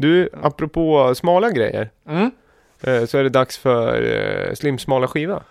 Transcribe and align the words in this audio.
Du, 0.00 0.28
apropå 0.42 1.14
smala 1.14 1.50
grejer. 1.50 1.90
Mm. 2.08 2.30
eh, 2.80 3.04
Så 3.06 3.18
är 3.18 3.22
det 3.22 3.28
dags 3.28 3.58
för 3.58 4.02
eh, 4.02 4.54
Slim 4.54 4.78
smala 4.78 5.08
skiva. 5.08 5.42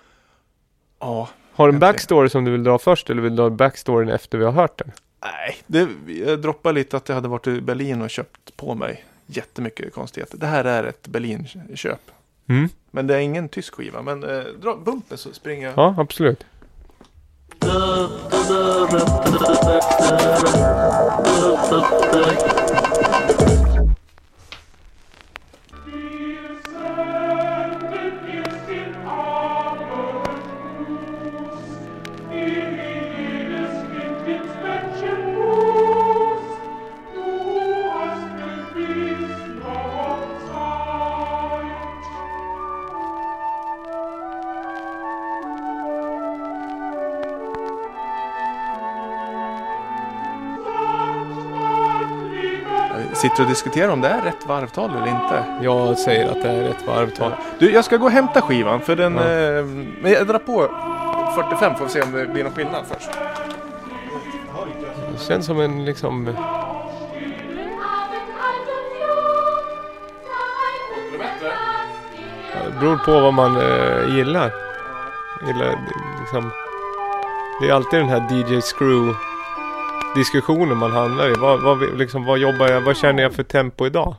Ja, 0.99 1.29
Har 1.53 1.67
du 1.67 1.73
en 1.73 1.79
backstory 1.79 2.29
som 2.29 2.45
du 2.45 2.51
vill 2.51 2.63
dra 2.63 2.79
först 2.79 3.09
eller 3.09 3.21
vill 3.21 3.35
du 3.35 3.41
dra 3.43 3.49
backstoryn 3.49 4.09
efter 4.09 4.37
vi 4.37 4.45
har 4.45 4.51
hört 4.51 4.77
den? 4.77 4.91
nej. 5.21 5.57
Det, 5.67 5.87
jag 6.25 6.39
droppade 6.41 6.75
lite 6.75 6.97
att 6.97 7.09
jag 7.09 7.15
hade 7.15 7.27
varit 7.27 7.47
i 7.47 7.61
Berlin 7.61 8.01
och 8.01 8.09
köpt 8.09 8.57
på 8.57 8.75
mig 8.75 9.05
jättemycket 9.25 9.93
konstigheter. 9.93 10.37
Det 10.37 10.47
här 10.47 10.65
är 10.65 10.83
ett 10.83 11.07
Berlin-köp. 11.07 11.99
Mm. 12.49 12.69
Men 12.91 13.07
det 13.07 13.15
är 13.15 13.19
ingen 13.19 13.49
tysk 13.49 13.73
skiva. 13.75 14.01
Men 14.01 14.23
eh, 14.23 14.43
dra 14.61 14.75
bumpen 14.75 15.17
så 15.17 15.33
springer 15.33 15.67
jag. 15.67 15.73
Ja, 15.77 15.95
absolut. 15.97 16.45
Sitter 53.21 53.43
och 53.43 53.49
diskuterar 53.49 53.89
om 53.89 54.01
det 54.01 54.07
är 54.07 54.21
rätt 54.21 54.47
varvtal 54.47 54.89
eller 54.89 55.07
inte. 55.07 55.43
Jag 55.61 55.97
säger 55.97 56.31
att 56.31 56.41
det 56.41 56.49
är 56.49 56.69
ett 56.69 56.87
varvtal. 56.87 57.31
Du, 57.59 57.71
jag 57.71 57.85
ska 57.85 57.97
gå 57.97 58.05
och 58.05 58.11
hämta 58.11 58.41
skivan 58.41 58.81
för 58.81 58.95
den... 58.95 59.17
Eh, 59.17 59.65
men 60.01 60.11
jag 60.11 60.27
drar 60.27 60.39
på 60.39 60.69
45 61.35 61.75
får 61.75 61.85
vi 61.85 61.91
se 61.91 62.01
om 62.01 62.11
det 62.11 62.25
blir 62.25 62.43
någon 62.43 62.53
skillnad 62.53 62.83
först. 62.87 63.09
Det 65.11 65.19
känns 65.27 65.45
som 65.45 65.59
en 65.59 65.85
liksom... 65.85 66.25
Det 72.65 72.79
beror 72.79 72.97
på 72.97 73.19
vad 73.19 73.33
man 73.33 73.57
eh, 73.57 74.15
gillar. 74.15 74.51
gillar 75.47 75.79
liksom, 76.19 76.51
det 77.61 77.69
är 77.69 77.73
alltid 77.73 77.99
den 77.99 78.09
här 78.09 78.31
DJ 78.31 78.61
Screw 78.61 79.15
diskussionen 80.15 80.77
man 80.77 80.91
hamnar 80.91 81.29
i. 81.29 81.33
Vad, 81.33 81.61
vad, 81.61 81.97
liksom, 81.97 82.25
vad 82.25 82.37
jobbar 82.39 82.67
jag, 82.67 82.81
vad 82.81 82.97
känner 82.97 83.23
jag 83.23 83.33
för 83.33 83.43
tempo 83.43 83.85
idag? 83.85 84.15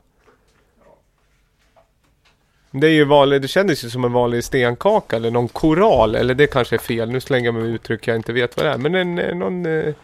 Det 2.70 2.86
är 2.86 2.92
ju 2.92 3.04
vanligt, 3.04 3.42
det 3.42 3.48
kändes 3.48 3.84
ju 3.84 3.90
som 3.90 4.04
en 4.04 4.12
vanlig 4.12 4.44
stenkaka 4.44 5.16
eller 5.16 5.30
någon 5.30 5.48
koral. 5.48 6.14
Eller 6.14 6.34
det 6.34 6.46
kanske 6.46 6.76
är 6.76 6.78
fel, 6.78 7.10
nu 7.10 7.20
slänger 7.20 7.44
jag 7.44 7.54
mig 7.54 7.62
med 7.62 7.72
uttryck 7.72 8.08
jag 8.08 8.16
inte 8.16 8.32
vet 8.32 8.56
vad 8.56 8.66
det 8.66 8.72
är. 8.72 8.78
Men 8.78 8.94
en, 8.94 9.18
eh, 9.18 9.34
någon, 9.36 9.66
eh, 9.66 9.94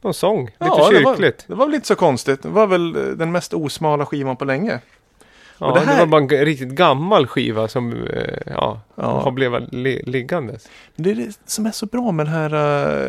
någon 0.00 0.14
sång, 0.14 0.44
lite 0.44 0.56
Ja, 0.58 0.90
det 0.90 1.00
var, 1.00 1.12
kyrkligt. 1.14 1.44
det 1.48 1.54
var 1.54 1.66
väl 1.66 1.74
inte 1.74 1.86
så 1.86 1.94
konstigt. 1.94 2.42
Det 2.42 2.48
var 2.48 2.66
väl 2.66 2.96
eh, 2.96 3.02
den 3.02 3.32
mest 3.32 3.54
osmala 3.54 4.06
skivan 4.06 4.36
på 4.36 4.44
länge. 4.44 4.80
Ja, 5.58 5.66
och 5.66 5.74
det 5.74 5.80
det, 5.80 5.86
här- 5.86 5.98
var 5.98 6.06
bara 6.06 6.20
en 6.20 6.28
riktigt 6.44 6.68
gammal 6.68 7.26
skiva 7.26 7.68
som 7.68 7.92
eh, 8.06 8.38
ja, 8.46 8.80
Ja. 8.94 9.20
har 9.20 9.30
blivit 9.30 9.72
li 9.74 10.02
liggandes. 10.06 10.68
Det 10.96 11.10
är 11.10 11.14
det 11.14 11.38
som 11.46 11.66
är 11.66 11.70
så 11.70 11.86
bra 11.86 12.12
med 12.12 12.26
det 12.26 12.30
här 12.30 12.54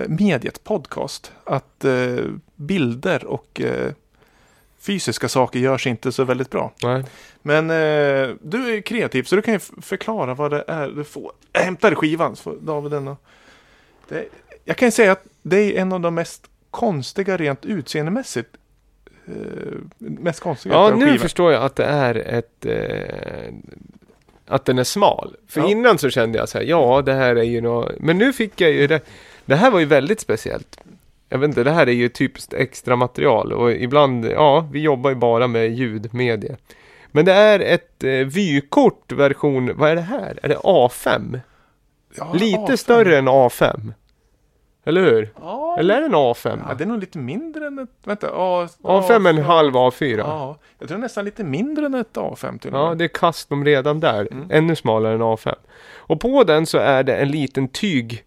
uh, 0.01 0.07
mediet, 0.09 0.63
podcast. 0.63 1.31
Att 1.43 1.85
eh, 1.85 2.15
bilder 2.55 3.25
och 3.25 3.61
eh, 3.61 3.91
fysiska 4.79 5.29
saker 5.29 5.59
görs 5.59 5.87
inte 5.87 6.11
så 6.11 6.23
väldigt 6.23 6.49
bra. 6.49 6.73
Nej. 6.83 7.03
Men 7.41 7.67
du 8.41 8.75
är 8.77 8.81
kreativ 8.81 9.23
så 9.23 9.35
du 9.35 9.41
kan 9.41 9.53
ju 9.53 9.59
förklara 9.59 10.33
vad 10.33 10.51
det 10.51 10.63
är 10.67 10.87
du 10.87 11.03
får. 11.03 11.31
Jag 11.51 11.61
hämtar 11.61 11.95
skivan 11.95 12.35
så 12.35 12.43
får 12.43 12.55
David 12.61 12.91
den. 12.91 13.15
Det, 14.09 14.25
jag 14.65 14.77
kan 14.77 14.87
ju 14.87 14.91
säga 14.91 15.11
att 15.11 15.23
det 15.41 15.57
är 15.77 15.81
en 15.81 15.93
av 15.93 15.99
de 15.99 16.15
mest 16.15 16.45
konstiga 16.71 17.37
rent 17.37 17.65
utseendemässigt. 17.65 18.49
Eh, 19.27 19.33
mest 19.97 20.39
konstiga 20.39 20.75
Ja, 20.75 20.89
nu 20.95 21.05
skivan. 21.05 21.19
förstår 21.19 21.51
jag 21.51 21.63
att 21.63 21.75
det 21.75 21.85
är 21.85 22.15
ett... 22.15 22.65
Eh, 22.65 23.53
att 24.47 24.65
den 24.65 24.79
är 24.79 24.83
smal. 24.83 25.35
För 25.47 25.61
Ja. 25.61 25.67
innan 25.69 25.97
så 25.97 26.09
kände 26.09 26.37
jag 26.37 26.49
så 26.49 26.57
här, 26.57 26.65
ja 26.65 27.01
det 27.01 27.13
här 27.13 27.35
är 27.35 27.43
ju 27.43 27.61
något... 27.61 27.91
Men 27.99 28.17
nu 28.17 28.33
fick 28.33 28.61
jag 28.61 28.71
ju 28.71 28.87
det... 28.87 29.01
Det 29.45 29.55
här 29.55 29.71
var 29.71 29.79
ju 29.79 29.85
väldigt 29.85 30.19
speciellt. 30.19 30.77
Jag 31.29 31.37
vet 31.37 31.47
inte, 31.47 31.63
det 31.63 31.71
här 31.71 31.87
är 31.87 31.91
ju 31.93 32.09
typiskt 32.09 32.53
extra 32.53 32.95
material 32.95 33.53
och 33.53 33.71
ibland, 33.71 34.25
ja, 34.25 34.67
vi 34.71 34.79
jobbar 34.79 35.09
ju 35.09 35.15
bara 35.15 35.47
med 35.47 35.71
ljudmedie. 35.73 36.55
Men 37.11 37.25
det 37.25 37.33
är 37.33 37.59
ett 37.59 38.03
eh, 38.03 38.11
vykort 38.11 39.11
version, 39.11 39.71
vad 39.75 39.89
är 39.89 39.95
det 39.95 40.01
här? 40.01 40.39
Är 40.43 40.49
det 40.49 40.55
A5? 40.55 41.39
Ja, 42.17 42.33
Lite 42.33 42.57
A5. 42.73 42.75
större 42.75 43.17
än 43.17 43.27
A5. 43.27 43.93
Eller 44.87 45.01
hur? 45.01 45.29
Ja, 45.41 45.75
Eller 45.79 45.95
är 45.95 45.99
det 45.99 46.05
en 46.05 46.15
A5? 46.15 46.63
ja, 46.69 46.73
det 46.75 46.83
är 46.83 46.87
nog 46.87 46.99
lite 46.99 47.17
mindre 47.17 47.67
än 47.67 47.79
ett... 47.79 47.89
Vänta, 48.03 48.27
A, 48.33 48.67
A5 48.81 49.25
är 49.25 49.29
en 49.29 49.43
halv 49.43 49.73
A4. 49.73 50.17
Ja, 50.17 50.25
Ja, 50.27 50.57
jag 50.79 50.87
tror 50.89 50.97
nästan 50.97 51.25
lite 51.25 51.43
mindre 51.43 51.85
än 51.85 51.93
ett 51.93 52.13
A5 52.13 52.59
till 52.59 52.71
med. 52.71 52.97
det 52.97 53.03
är 53.03 53.07
custom 53.07 53.65
redan 53.65 53.99
där. 53.99 54.27
Mm. 54.31 54.47
Ännu 54.51 54.75
smalare 54.75 55.13
än 55.13 55.21
A5. 55.21 55.55
Och 55.97 56.19
på 56.19 56.43
den 56.43 56.65
så 56.65 56.77
är 56.77 57.03
det 57.03 57.15
en 57.15 57.31
liten 57.31 57.67
tyg... 57.67 58.23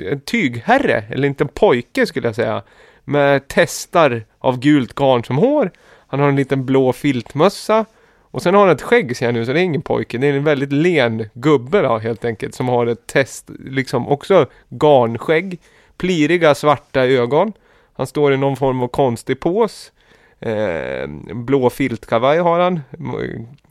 En 0.00 0.20
tygherre, 0.20 1.04
eller 1.10 1.26
en 1.26 1.32
liten 1.32 1.48
pojke 1.48 2.06
skulle 2.06 2.28
jag 2.28 2.34
säga. 2.34 2.62
Med 3.04 3.42
testar 3.48 4.22
av 4.38 4.58
gult 4.60 4.94
garn 4.94 5.24
som 5.24 5.38
hår. 5.38 5.70
Han 6.06 6.20
har 6.20 6.28
en 6.28 6.36
liten 6.36 6.66
blå 6.66 6.92
filtmössa. 6.92 7.84
Och 8.30 8.42
sen 8.42 8.54
har 8.54 8.60
han 8.66 8.74
ett 8.76 8.82
skägg 8.82 9.16
ser 9.16 9.26
jag 9.26 9.34
nu, 9.34 9.46
så 9.46 9.52
det 9.52 9.60
är 9.60 9.64
ingen 9.64 9.82
pojke. 9.82 10.18
Det 10.18 10.26
är 10.26 10.34
en 10.34 10.44
väldigt 10.44 10.72
len 10.72 11.24
gubbe 11.34 11.82
då 11.82 11.98
helt 11.98 12.24
enkelt. 12.24 12.54
Som 12.54 12.68
har 12.68 12.86
ett 12.86 13.06
test, 13.06 13.50
liksom 13.64 14.08
också 14.08 14.46
garnskägg. 14.68 15.58
Pliriga 15.96 16.54
svarta 16.54 17.06
ögon. 17.06 17.52
Han 17.92 18.06
står 18.06 18.32
i 18.34 18.36
någon 18.36 18.56
form 18.56 18.82
av 18.82 18.88
konstig 18.88 19.40
pås. 19.40 19.92
Eh, 20.40 21.06
blå 21.34 21.70
filtkavaj 21.70 22.38
har 22.38 22.60
han. 22.60 22.80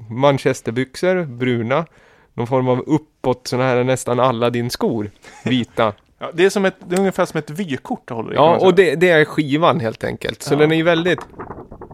Manchesterbyxor, 0.09 1.23
bruna. 1.25 1.85
Någon 2.33 2.47
form 2.47 2.67
av 2.67 2.79
uppåt, 2.79 3.47
sådana 3.47 3.67
här 3.69 3.83
nästan 3.83 4.19
alla 4.19 4.49
din 4.49 4.69
skor. 4.69 5.11
Vita. 5.45 5.93
Ja, 6.21 6.31
det, 6.33 6.45
är 6.45 6.49
som 6.49 6.65
ett, 6.65 6.75
det 6.87 6.95
är 6.95 6.99
ungefär 6.99 7.25
som 7.25 7.37
ett 7.37 7.49
vykort 7.49 8.01
du 8.05 8.13
håller 8.13 8.31
i. 8.31 8.35
ja, 8.35 8.57
och 8.57 8.75
det, 8.75 8.95
det 8.95 9.09
är 9.09 9.25
skivan 9.25 9.79
helt 9.79 10.03
enkelt. 10.03 10.41
Så 10.43 10.53
Ja. 10.53 10.57
den 10.57 10.71
är 10.71 10.75
ju 10.75 10.83
väldigt... 10.83 11.19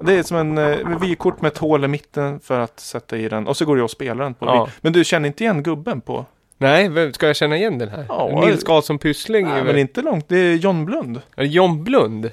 det 0.06 0.14
är 0.14 0.24
som 0.24 0.38
en 0.38 0.58
eh, 0.58 1.00
vykort 1.02 1.42
med 1.42 1.52
ett 1.52 1.58
hål 1.58 1.84
i 1.84 1.88
mitten 1.88 2.40
för 2.40 2.60
att 2.60 2.80
sätta 2.80 3.18
i 3.18 3.30
den. 3.30 3.48
Och 3.48 3.58
så 3.58 3.66
går 3.66 3.78
det 3.78 3.86
att 3.86 3.92
spela 3.92 4.24
den 4.24 4.34
på. 4.34 4.46
Ja. 4.46 4.70
Men 4.82 4.94
du 4.94 5.04
känner 5.04 5.28
inte 5.28 5.44
igen 5.44 5.64
gubben 5.64 6.02
på? 6.02 6.26
Nej, 6.58 6.90
vem- 6.90 7.14
ska 7.14 7.28
jag 7.28 7.36
känna 7.36 7.58
igen 7.58 7.78
den 7.78 7.90
här? 7.90 8.06
Ja, 8.10 8.42
Nils 8.46 8.64
Karlsson 8.64 9.00
Pyssling? 9.00 9.46
Nej, 9.46 9.54
är 9.54 9.58
men 9.58 9.66
väl- 9.68 9.78
inte 9.78 10.02
långt. 10.02 10.30
Det 10.30 10.38
är 10.38 10.56
John 10.56 10.86
Blund. 10.86 11.18
Är 11.36 11.42
det 11.44 11.48
John 11.50 11.84
Blund? 11.84 12.32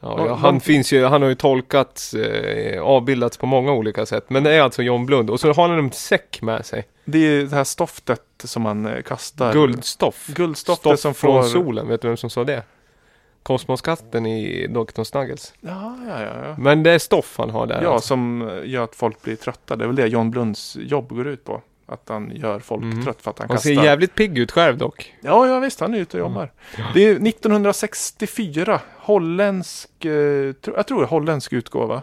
Ja, 0.00 0.26
ja, 0.26 0.34
han 0.34 0.54
vad- 0.54 0.62
finns 0.62 0.92
ju, 0.92 1.04
han 1.04 1.22
har 1.22 1.28
ju 1.28 1.34
tolkats, 1.34 2.14
eh, 2.14 2.82
avbildats 2.82 3.36
på 3.36 3.46
många 3.46 3.72
olika 3.72 4.06
sätt. 4.06 4.24
Men 4.28 4.42
det 4.44 4.54
är 4.54 4.62
alltså 4.62 4.82
John 4.82 5.06
Blund. 5.06 5.30
Och 5.30 5.40
så 5.40 5.52
har 5.52 5.68
han 5.68 5.78
en 5.78 5.92
säck 5.92 6.38
med 6.42 6.66
sig. 6.66 6.84
Det 7.04 7.18
är 7.18 7.42
det 7.42 7.56
här 7.56 7.64
stoftet 7.64 8.20
som 8.44 8.62
man 8.62 8.86
eh, 8.86 9.02
kastar. 9.02 9.52
Guldstoff. 9.52 10.26
Guldstoftet 10.26 10.80
Stoff 10.82 11.00
som 11.00 11.14
från 11.14 11.42
får... 11.42 11.48
solen, 11.48 11.88
vet 11.88 12.02
du 12.02 12.08
vem 12.08 12.16
som 12.16 12.30
sa 12.30 12.44
det? 12.44 12.62
Kosmoskatten 13.46 14.26
i 14.26 14.66
Dr. 14.66 15.02
Snuggles. 15.04 15.54
Ja, 15.60 15.96
ja, 16.08 16.22
ja. 16.22 16.30
ja. 16.48 16.54
Men 16.58 16.82
det 16.82 16.90
är 16.90 16.98
stoff 16.98 17.34
han 17.38 17.50
har 17.50 17.66
där. 17.66 17.82
Ja, 17.82 17.92
alltså. 17.94 18.06
som 18.08 18.50
gör 18.64 18.84
att 18.84 18.94
folk 18.96 19.22
blir 19.22 19.36
trötta. 19.36 19.76
Det 19.76 19.84
är 19.84 19.86
väl 19.86 19.96
det 19.96 20.06
John 20.06 20.30
Blunds 20.30 20.76
jobb 20.80 21.08
går 21.08 21.26
ut 21.26 21.44
på. 21.44 21.62
Att 21.86 22.08
han 22.08 22.32
gör 22.34 22.58
folk 22.60 22.82
Mhm. 22.82 23.04
trött 23.04 23.22
för 23.22 23.30
att 23.30 23.38
han 23.38 23.48
Han 23.48 23.56
kastar. 23.56 23.74
ser 23.74 23.84
jävligt 23.84 24.14
pigg 24.14 24.38
ut 24.38 24.52
själv 24.52 24.78
dock. 24.78 25.14
Ja, 25.20 25.46
ja 25.46 25.58
visst. 25.60 25.80
Han 25.80 25.94
är 25.94 25.98
ute 25.98 26.16
och 26.16 26.20
jobbar. 26.20 26.52
Det 26.94 27.04
är 27.04 27.18
1964. 27.20 28.80
Holländsk, 28.98 30.04
eh, 30.04 30.10
jag 30.12 30.86
tror 30.86 30.98
det 31.00 31.04
är 31.04 31.08
holländsk 31.08 31.52
utgåva. 31.52 32.02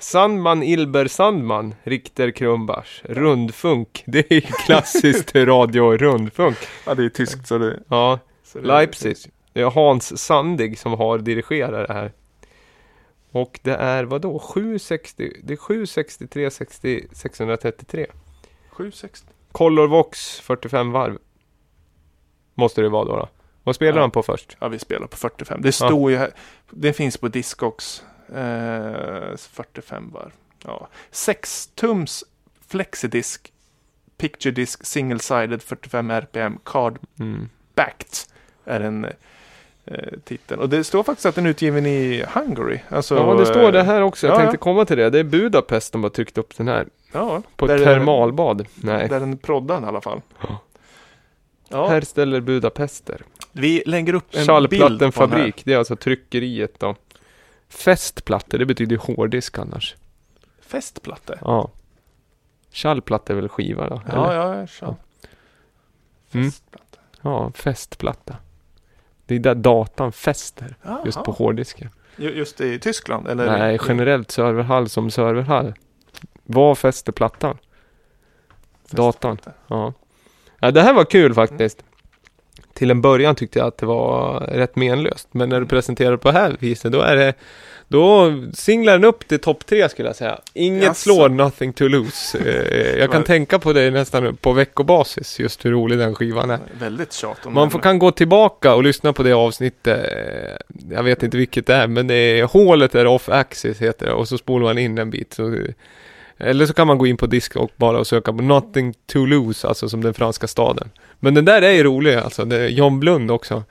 Sandman 0.00 0.62
Ilber 0.62 1.06
Sandman, 1.06 1.74
Richter 1.82 2.30
Krumbach, 2.30 3.00
Rundfunk. 3.04 4.02
Det 4.06 4.32
är 4.32 4.40
klassiskt 4.40 5.34
radio 5.34 5.96
rundfunk. 5.96 6.56
Ja, 6.86 6.94
det 6.94 7.04
är 7.04 7.08
tyskt 7.08 7.46
så 7.46 7.58
det... 7.58 7.80
Ja, 7.88 8.18
Så 8.44 8.58
det 8.58 8.66
Leipzig. 8.66 9.16
Det 9.56 9.62
är 9.62 9.70
Hans 9.70 10.18
Sandig 10.18 10.78
som 10.78 10.92
har 10.92 11.18
dirigerat 11.18 11.88
det 11.88 11.94
här. 11.94 12.12
Och 13.30 13.60
det 13.62 13.74
är 13.74 14.04
vad 14.04 14.20
då? 14.20 14.38
760, 14.38 15.32
det 15.44 15.52
är 15.52 15.56
763 15.56 16.50
60, 16.50 17.06
633. 17.12 18.06
760. 18.70 19.28
Color 19.52 19.86
Vox 19.86 20.40
45 20.40 20.92
varv. 20.92 21.18
Måste 22.54 22.82
det 22.82 22.88
vara 22.88 23.04
då. 23.04 23.16
då. 23.16 23.28
Vad 23.62 23.74
spelar 23.74 23.96
Ja. 23.98 24.00
han 24.00 24.10
på 24.10 24.22
först? 24.22 24.56
Ja, 24.60 24.68
vi 24.68 24.78
spelar 24.78 25.06
på 25.06 25.16
45. 25.16 25.62
Det 25.62 25.72
står 25.72 26.10
ju 26.10 26.16
här. 26.16 26.30
Det 26.70 26.92
finns 26.92 27.16
på 27.16 27.28
Discogs. 27.28 28.04
Eh, 28.28 29.36
45 29.36 30.10
varv. 30.10 30.32
Ja. 30.64 30.88
6 31.10 31.66
tums 31.74 32.24
flexidisk. 32.68 33.52
Picture 34.16 34.50
disk 34.54 34.86
single 34.86 35.18
sided 35.18 35.62
45 35.62 36.10
RPM 36.10 36.58
card 36.64 36.98
Mm. 37.18 37.48
backed. 37.74 38.08
Är 38.64 38.80
en 38.80 39.06
titeln. 40.24 40.60
Och 40.60 40.68
det 40.68 40.84
står 40.84 41.02
faktiskt 41.02 41.26
att 41.26 41.34
den 41.34 41.46
är 41.46 41.50
utgiven 41.50 41.86
i 41.86 42.24
Hungary. 42.34 42.80
Alltså, 42.88 43.16
Ja, 43.16 43.34
det 43.34 43.46
står 43.46 43.72
det 43.72 43.82
här 43.82 44.02
också. 44.02 44.26
Jag 44.26 44.34
ja, 44.34 44.38
tänkte 44.38 44.56
ja. 44.56 44.58
komma 44.58 44.84
till 44.84 44.96
det. 44.96 45.10
Det 45.10 45.18
är 45.18 45.24
Budapest 45.24 45.92
de 45.92 46.02
har 46.02 46.10
tryckt 46.10 46.38
upp 46.38 46.56
den 46.56 46.68
här. 46.68 46.86
Ja, 47.12 47.42
På 47.56 47.66
ett 47.66 47.84
termalbad. 47.84 48.66
Nej. 48.74 49.08
Där 49.08 49.20
den 49.20 49.38
proddar 49.38 49.82
i 49.82 49.84
alla 49.84 50.00
fall. 50.00 50.20
Ja. 50.40 50.58
Ja, 51.68 51.88
Här 51.88 52.00
ställer 52.00 52.40
Budapester. 52.40 53.22
vi 53.52 53.82
lägger 53.86 54.14
upp 54.14 54.24
en 54.30 54.30
bild 54.30 54.46
på 54.46 54.48
den. 54.48 54.68
Schallplattenfabrik. 54.68 55.62
Det 55.64 55.72
är 55.72 55.78
alltså 55.78 55.96
tryckeriet 55.96 56.80
då. 56.80 56.94
Festplatte, 57.68 58.58
det 58.58 58.66
betyder 58.66 58.96
hårddisk 58.96 59.58
annars. 59.58 59.96
Festplatte. 60.60 61.38
Ja. 61.40 61.70
Schallplatta 62.72 63.32
är 63.32 63.36
väl 63.36 63.48
skiva 63.48 63.88
då? 63.88 64.02
Ja, 64.06 64.30
eller? 64.30 64.36
ja, 64.36 64.56
ja. 64.60 64.66
Så. 64.66 64.96
Mm. 66.32 66.50
Ja, 67.22 67.52
festplatta. 67.54 68.36
Det 69.26 69.34
är 69.34 69.38
där 69.38 69.54
datan 69.54 70.12
fäster. 70.12 70.76
Just 71.04 71.16
Jaha. 71.16 71.24
på 71.24 71.32
hårddisken. 71.32 71.88
Ju- 72.16 72.30
Just 72.36 72.60
i 72.60 72.78
Tyskland? 72.78 73.28
Eller? 73.28 73.58
Nej, 73.58 73.78
generellt 73.88 74.30
serverhall 74.30 74.88
som 74.88 75.10
serverhall. 75.10 75.74
Vad 76.44 76.78
fäster 76.78 77.12
plattan? 77.12 77.58
Datan. 78.90 79.36
Festplatte. 79.36 79.58
Ja. 79.68 79.92
ja. 80.60 80.70
Det 80.70 80.82
här 80.82 80.94
var 80.94 81.04
kul 81.04 81.34
faktiskt. 81.34 81.84
Till 82.76 82.90
en 82.90 83.00
början 83.00 83.34
tyckte 83.34 83.58
jag 83.58 83.68
att 83.68 83.78
det 83.78 83.86
var 83.86 84.40
rätt 84.40 84.76
menlöst. 84.76 85.28
Men 85.32 85.48
när 85.48 85.60
du 85.60 85.66
presenterar 85.66 86.10
det 86.10 86.18
på 86.18 86.30
här 86.30 86.56
viset 86.58 86.92
då 86.92 87.00
är 87.00 87.16
det 87.16 87.34
då 87.88 88.32
singlar 88.54 88.92
den 88.92 89.04
upp 89.04 89.28
till 89.28 89.38
topp 89.38 89.66
tre 89.66 89.88
skulle 89.88 90.08
jag 90.08 90.16
säga. 90.16 90.38
Inget 90.54 90.84
Jaså? 90.84 90.94
slår 91.00 91.28
Nothing 91.28 91.72
to 91.72 91.88
lose. 91.88 92.38
Eh, 92.38 92.98
jag 92.98 93.12
kan 93.12 93.24
tänka 93.24 93.58
på 93.58 93.72
det 93.72 93.90
nästan 93.90 94.36
på 94.36 94.52
veckobasis, 94.52 95.38
just 95.40 95.64
hur 95.64 95.70
rolig 95.70 95.98
den 95.98 96.14
skivan 96.14 96.50
är. 96.50 96.58
Väldigt 96.80 97.12
tjat 97.12 97.46
om 97.46 97.54
Man 97.54 97.70
får, 97.70 97.78
kan 97.78 97.98
gå 97.98 98.10
tillbaka 98.10 98.74
och 98.74 98.82
lyssna 98.82 99.12
på 99.12 99.22
det 99.22 99.32
avsnittet. 99.32 100.06
eh, 100.12 100.96
Jag 100.96 101.02
vet 101.02 101.22
inte 101.22 101.36
vilket 101.36 101.66
det 101.66 101.74
är, 101.74 101.86
men 101.86 102.06
det 102.06 102.14
är 102.14 102.44
hålet 102.44 102.94
är 102.94 103.06
off 103.06 103.28
axis 103.28 103.82
heter 103.82 104.06
det. 104.06 104.12
Och 104.12 104.28
så 104.28 104.38
spolar 104.38 104.64
man 104.66 104.78
in 104.78 104.98
en 104.98 105.10
bit. 105.10 105.34
Så, 105.34 105.56
eller 106.38 106.66
så 106.66 106.74
kan 106.74 106.86
man 106.86 106.98
gå 106.98 107.06
in 107.06 107.16
på 107.16 107.26
disk 107.26 107.56
och 107.56 107.70
bara 107.76 107.98
och 107.98 108.06
söka 108.06 108.32
på 108.32 108.42
Nothing 108.42 108.94
to 109.06 109.26
lose, 109.26 109.68
alltså 109.68 109.88
som 109.88 110.04
den 110.04 110.14
franska 110.14 110.46
staden. 110.46 110.90
Men 111.20 111.34
den 111.34 111.44
där 111.44 111.62
är 111.62 111.72
ju 111.72 111.84
rolig 111.84 112.14
alltså. 112.14 112.44
Det 112.44 112.56
är 112.56 112.68
John 112.68 113.00
Blund 113.00 113.30
också. 113.30 113.62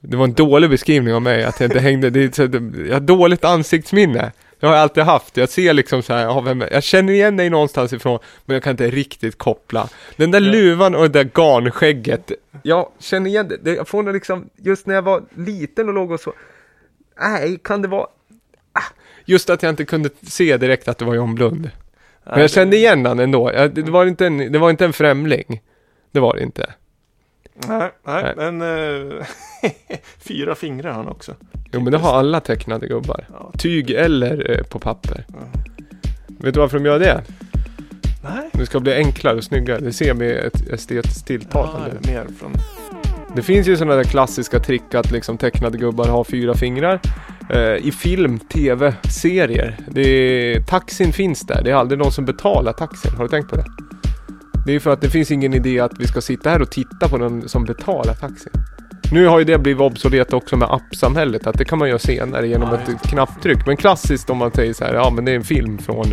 Det 0.00 0.16
var 0.16 0.24
en 0.24 0.32
dålig 0.32 0.70
beskrivning 0.70 1.14
av 1.14 1.22
mig, 1.22 1.44
att 1.44 1.60
jag 1.60 1.66
inte 1.66 1.80
hängde. 1.88 2.10
Det 2.10 2.24
är, 2.24 2.30
så, 2.30 2.46
det, 2.46 2.88
jag 2.88 2.94
har 2.94 3.00
dåligt 3.00 3.44
ansiktsminne. 3.44 4.32
Det 4.60 4.66
har 4.66 4.74
jag 4.74 4.82
alltid 4.82 5.02
haft. 5.04 5.36
Jag 5.36 5.48
ser 5.48 5.72
liksom 5.72 6.02
så 6.02 6.12
här, 6.12 6.22
ja, 6.22 6.40
vem, 6.40 6.60
jag 6.70 6.82
känner 6.82 7.12
igen 7.12 7.36
dig 7.36 7.50
någonstans 7.50 7.92
ifrån, 7.92 8.18
men 8.44 8.54
jag 8.54 8.62
kan 8.62 8.70
inte 8.70 8.90
riktigt 8.90 9.38
koppla. 9.38 9.88
Den 10.16 10.30
där 10.30 10.40
luvan 10.40 10.94
och 10.94 11.10
det 11.10 11.22
där 11.22 11.30
garnskägget, 11.34 12.32
jag 12.62 12.88
känner 12.98 13.30
igen 13.30 13.48
det. 13.48 13.56
det. 13.56 13.74
Jag 13.74 13.88
får 13.88 14.02
nog 14.02 14.14
liksom, 14.14 14.50
just 14.56 14.86
när 14.86 14.94
jag 14.94 15.02
var 15.02 15.22
liten 15.34 15.88
och 15.88 15.94
låg 15.94 16.10
och 16.10 16.20
så, 16.20 16.32
nej, 17.20 17.58
kan 17.64 17.82
det 17.82 17.88
vara, 17.88 18.06
ah, 18.72 18.92
just 19.24 19.50
att 19.50 19.62
jag 19.62 19.70
inte 19.70 19.84
kunde 19.84 20.10
se 20.22 20.56
direkt 20.56 20.88
att 20.88 20.98
det 20.98 21.04
var 21.04 21.14
John 21.14 21.34
Blund. 21.34 21.70
Men 22.24 22.40
jag 22.40 22.50
kände 22.50 22.76
igen 22.76 23.06
han 23.06 23.18
ändå. 23.18 23.52
Jag, 23.54 23.74
det, 23.74 23.82
var 23.90 24.06
inte 24.06 24.26
en, 24.26 24.52
det 24.52 24.58
var 24.58 24.70
inte 24.70 24.84
en 24.84 24.92
främling. 24.92 25.60
Det 26.12 26.20
var 26.20 26.36
det 26.36 26.42
inte. 26.42 26.72
Nej, 27.68 27.90
nej, 28.06 28.34
Nej. 28.36 28.50
men 28.50 28.62
eh, 28.62 29.26
fyra 30.18 30.54
fingrar 30.54 30.90
har 30.90 30.96
han 30.96 31.08
också. 31.08 31.34
Jo 31.72 31.80
men 31.80 31.92
det 31.92 31.98
har 31.98 32.18
alla 32.18 32.40
tecknade 32.40 32.86
gubbar. 32.86 33.24
Ja. 33.32 33.52
Tyg 33.58 33.90
eller 33.90 34.50
eh, 34.50 34.62
på 34.64 34.78
papper. 34.78 35.24
Ja. 35.28 35.60
Vet 36.26 36.54
du 36.54 36.60
varför 36.60 36.78
de 36.78 36.86
gör 36.86 36.98
det? 36.98 37.22
Nej. 38.24 38.50
Det 38.52 38.66
ska 38.66 38.80
bli 38.80 38.94
enklare 38.94 39.36
och 39.36 39.44
snyggare. 39.44 39.78
Det 39.80 39.92
ser 39.92 40.14
med 40.14 40.30
ett 40.36 40.68
estetiskt 40.68 41.30
Ja, 41.30 41.38
tilltalande 41.38 41.90
ut. 42.00 42.06
mer 42.06 42.26
från... 42.38 42.52
Det 43.36 43.42
finns 43.42 43.66
ju 43.66 43.76
sådana 43.76 43.94
där 43.94 44.04
klassiska 44.04 44.58
trick 44.58 44.94
att 44.94 45.10
liksom 45.10 45.38
tecknade 45.38 45.78
gubbar 45.78 46.06
har 46.08 46.24
fyra 46.24 46.54
fingrar. 46.54 47.00
Eh, 47.52 47.86
I 47.86 47.92
film, 47.92 48.38
tv, 48.38 48.94
serier. 49.10 49.78
Det 49.88 50.02
är, 50.02 50.62
taxin 50.62 51.12
finns 51.12 51.46
där. 51.46 51.62
Det 51.64 51.70
är 51.70 51.74
aldrig 51.74 51.98
någon 51.98 52.12
som 52.12 52.24
betalar 52.24 52.72
taxin. 52.72 53.12
Har 53.16 53.24
du 53.24 53.28
tänkt 53.28 53.50
på 53.50 53.56
det? 53.56 53.64
Det 54.66 54.74
är 54.74 54.80
för 54.80 54.92
att 54.92 55.00
det 55.00 55.10
finns 55.10 55.30
ingen 55.30 55.54
idé 55.54 55.80
att 55.80 55.92
vi 55.98 56.06
ska 56.06 56.20
sitta 56.20 56.50
här 56.50 56.62
och 56.62 56.70
titta 56.70 57.08
på 57.08 57.18
någon 57.18 57.48
som 57.48 57.64
betalar 57.64 58.14
taxin. 58.14 58.52
Nu 59.12 59.26
har 59.26 59.38
ju 59.38 59.44
det 59.44 59.58
blivit 59.58 59.80
obsolet 59.80 60.32
också 60.32 60.56
med 60.56 60.68
appsamhället. 60.70 61.46
Att 61.46 61.58
det 61.58 61.64
kan 61.64 61.78
man 61.78 61.88
göra 61.88 61.98
senare 61.98 62.48
genom 62.48 62.68
Ja, 62.68 62.92
ett 62.92 63.02
knapptryck. 63.10 63.66
Men 63.66 63.76
klassiskt 63.76 64.30
om 64.30 64.38
man 64.38 64.52
säger 64.52 64.72
så 64.72 64.84
här, 64.84 64.94
ja 64.94 65.10
men 65.10 65.24
det 65.24 65.32
är 65.32 65.36
en 65.36 65.44
film 65.44 65.78
från 65.78 66.06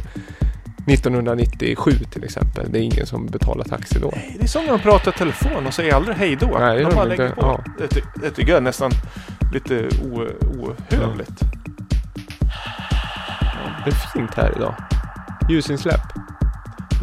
1997 0.88 1.92
till 2.12 2.24
exempel. 2.24 2.72
Det 2.72 2.80
är 2.80 2.82
ingen 2.82 3.06
som 3.06 3.26
betalar 3.28 3.64
taxi 3.64 4.00
då. 4.00 4.12
Nej, 4.16 4.36
det 4.40 4.44
är 4.44 4.48
som 4.48 4.66
när 4.66 4.72
de 4.72 4.80
pratar 4.80 5.12
telefon 5.12 5.68
och 5.68 5.74
säger 5.74 5.94
aldrig 5.94 6.18
hej 6.18 6.38
då. 6.40 6.58
Nej, 6.60 6.78
de 6.78 6.84
bara 6.84 7.04
de 7.04 7.10
lägger 7.10 7.30
på. 7.30 7.42
Ja. 7.42 7.64
Det, 7.78 8.04
det 8.22 8.30
tycker 8.30 8.54
jag 8.54 8.64
nästan 8.64 8.92
lite 9.54 9.88
ohövligt. 10.12 11.40
Det 13.86 13.90
är 13.92 14.12
fint 14.14 14.34
här 14.36 14.54
idag. 14.56 14.74
Ljusinsläpp. 15.50 16.02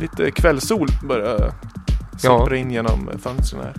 Lite 0.01 0.31
kvällssol 0.31 0.89
börjar 1.09 1.53
sippra 2.19 2.57
in 2.57 2.71
genom 2.71 3.11
fönstren 3.23 3.63
här. 3.63 3.75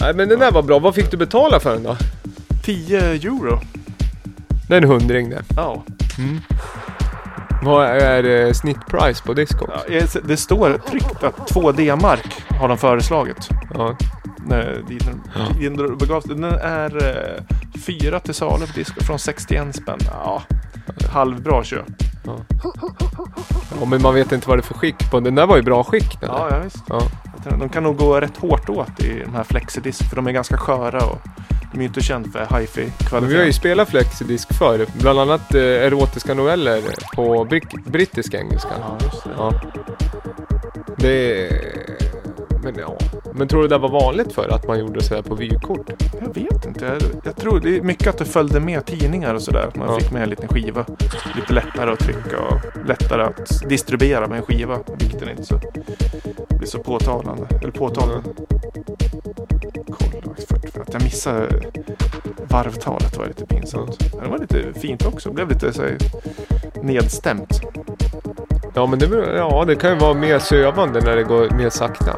Nej 0.00 0.14
men 0.14 0.28
den 0.28 0.38
där 0.38 0.52
var 0.52 0.62
bra. 0.62 0.78
Vad 0.78 0.94
fick 0.94 1.10
du 1.10 1.16
betala 1.16 1.60
för 1.60 1.72
den 1.74 1.82
då? 1.82 1.96
10 2.64 3.00
euro. 3.00 3.60
Det 4.68 4.74
är 4.76 4.82
en 4.82 4.88
hundring 4.88 5.30
det. 5.30 5.42
Ja. 5.56 5.84
Mm. 6.18 6.38
Vad 7.62 7.86
är 7.86 8.46
eh, 8.46 8.52
snittprice 8.52 9.22
på 9.26 9.34
Discogs? 9.34 9.72
Ja, 9.88 9.94
jag- 9.94 10.24
det 10.28 10.36
står 10.36 10.78
tryckt 10.90 11.22
att 11.24 11.46
2 11.46 11.72
D-mark 11.72 12.42
har 12.60 12.68
de 12.68 12.78
föreslagit. 12.78 13.48
Ja. 13.74 13.96
När 14.48 14.82
dit 14.88 15.06
den, 15.06 15.20
Ja. 15.36 15.52
dit 15.58 15.76
den 15.76 15.98
begav 15.98 16.20
sig. 16.20 16.34
Den 16.34 16.44
är 16.44 17.06
eh, 17.08 17.42
fyra 17.86 18.20
till 18.20 18.34
salu 18.34 18.66
på 18.66 18.72
disco 18.74 19.04
från 19.04 19.18
61 19.18 19.76
spänn. 19.76 19.98
Ja, 20.12 20.42
halvbra 21.12 21.64
köp. 21.64 21.84
ja, 23.80 23.84
men 23.86 24.02
man 24.02 24.14
vet 24.14 24.32
inte 24.32 24.48
vad 24.48 24.58
det 24.58 24.60
är 24.60 24.62
för 24.62 24.74
skick 24.74 25.10
på 25.10 25.20
den. 25.20 25.34
där 25.34 25.46
var 25.46 25.56
ju 25.56 25.62
bra 25.62 25.84
skick 25.84 26.20
den 26.20 26.30
Ja, 26.32 26.48
ja 26.50 26.58
visst. 26.64 26.84
Ja. 26.88 27.00
De 27.58 27.68
kan 27.68 27.82
nog 27.82 27.96
gå 27.96 28.20
rätt 28.20 28.36
hårt 28.36 28.68
åt 28.68 29.00
i 29.04 29.22
de 29.24 29.34
här 29.34 29.44
flexidisk 29.44 30.08
för 30.08 30.16
de 30.16 30.26
är 30.26 30.32
ganska 30.32 30.56
sköra 30.56 31.04
och 31.06 31.18
de 31.72 31.78
är 31.78 31.82
ju 31.82 31.88
inte 31.88 32.00
kända 32.00 32.28
för 32.46 32.58
hifi 32.60 32.80
Men 32.80 32.90
vi 32.90 33.04
har 33.04 33.20
kvalitet. 33.20 33.44
ju 33.46 33.52
spelat 33.52 33.88
flexidisk 33.88 34.54
förr. 34.54 34.86
Bland 35.00 35.18
annat 35.20 35.54
eh, 35.54 35.62
erotiska 35.62 36.34
noveller 36.34 36.82
på 37.16 37.44
brick- 37.44 37.84
brittisk 37.90 38.34
engelska. 38.34 38.70
Ja, 38.80 38.96
just 39.04 39.24
det. 39.24 39.30
Ja. 39.36 39.52
Det 40.96 41.46
är... 41.46 41.62
Men 42.62 42.74
ja. 42.78 42.98
Men 43.38 43.48
tror 43.48 43.62
du 43.62 43.68
det 43.68 43.78
var 43.78 43.88
vanligt 43.88 44.32
för 44.32 44.48
att 44.48 44.66
man 44.66 44.78
gjorde 44.78 45.02
sådär 45.02 45.22
på 45.22 45.34
vykort? 45.34 45.90
Jag 46.20 46.34
vet 46.34 46.66
inte. 46.66 46.84
Jag, 46.84 46.96
jag 47.24 47.36
tror 47.36 47.60
det 47.60 47.76
är 47.76 47.82
mycket 47.82 48.06
att 48.06 48.18
det 48.18 48.24
följde 48.24 48.60
med 48.60 48.86
tidningar 48.86 49.34
och 49.34 49.42
sådär. 49.42 49.64
Att 49.68 49.76
man 49.76 49.88
Ja. 49.92 49.98
fick 50.00 50.12
med 50.12 50.22
en 50.22 50.30
liten 50.30 50.48
skiva. 50.48 50.84
Lite 51.36 51.52
lättare 51.52 51.90
att 51.92 51.98
trycka 51.98 52.38
och 52.40 52.86
lättare 52.88 53.22
att 53.22 53.68
distribuera 53.68 54.26
med 54.26 54.36
en 54.38 54.42
skiva. 54.44 54.78
Vikten 54.98 55.28
är 55.28 55.30
inte 55.30 55.44
så, 55.44 55.60
blir 56.48 56.66
så 56.68 56.78
påtalande. 56.78 57.46
Eller 57.62 57.70
påtalande. 57.72 58.28
Kolla, 59.90 60.34
för, 60.72 60.80
att 60.80 60.92
jag 60.92 61.02
missade 61.02 61.46
varvtalet 62.50 63.16
var 63.18 63.26
lite 63.26 63.46
pinsamt. 63.46 63.98
Men 64.14 64.22
Det 64.24 64.30
var 64.30 64.38
lite 64.38 64.80
fint 64.80 65.06
också. 65.06 65.28
Det 65.28 65.34
blev 65.34 65.48
lite 65.48 65.72
så 65.72 65.82
här, 65.82 65.96
nedstämt. 66.82 67.60
Ja 68.74 68.86
men 68.86 68.98
det, 68.98 69.06
ja, 69.36 69.64
det 69.66 69.74
kan 69.76 69.90
ju 69.92 69.98
vara 69.98 70.14
mer 70.14 70.38
sövande 70.38 71.00
när 71.00 71.16
det 71.16 71.22
går 71.22 71.50
mer 71.50 71.70
sakta. 71.70 72.16